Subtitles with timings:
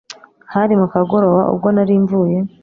[0.53, 2.37] hari mu kagoroba ubwo nari mvuye